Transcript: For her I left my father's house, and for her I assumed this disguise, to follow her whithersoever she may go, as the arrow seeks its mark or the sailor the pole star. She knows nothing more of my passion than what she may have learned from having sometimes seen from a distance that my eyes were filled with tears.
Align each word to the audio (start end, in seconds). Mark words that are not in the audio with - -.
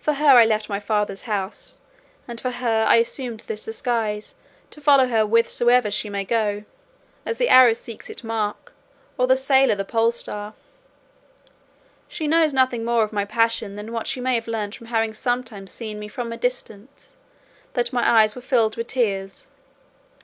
For 0.00 0.14
her 0.14 0.38
I 0.38 0.46
left 0.46 0.70
my 0.70 0.80
father's 0.80 1.24
house, 1.24 1.76
and 2.26 2.40
for 2.40 2.52
her 2.52 2.86
I 2.88 2.96
assumed 2.96 3.40
this 3.40 3.62
disguise, 3.66 4.34
to 4.70 4.80
follow 4.80 5.08
her 5.08 5.24
whithersoever 5.24 5.90
she 5.90 6.08
may 6.08 6.24
go, 6.24 6.64
as 7.26 7.36
the 7.36 7.50
arrow 7.50 7.74
seeks 7.74 8.08
its 8.08 8.24
mark 8.24 8.72
or 9.18 9.26
the 9.26 9.36
sailor 9.36 9.74
the 9.74 9.84
pole 9.84 10.10
star. 10.10 10.54
She 12.08 12.26
knows 12.26 12.54
nothing 12.54 12.82
more 12.82 13.02
of 13.04 13.12
my 13.12 13.26
passion 13.26 13.76
than 13.76 13.92
what 13.92 14.06
she 14.06 14.22
may 14.22 14.36
have 14.36 14.48
learned 14.48 14.74
from 14.74 14.86
having 14.86 15.12
sometimes 15.12 15.70
seen 15.70 16.08
from 16.08 16.32
a 16.32 16.38
distance 16.38 17.14
that 17.74 17.92
my 17.92 18.22
eyes 18.22 18.34
were 18.34 18.40
filled 18.40 18.76
with 18.78 18.86
tears. 18.86 19.48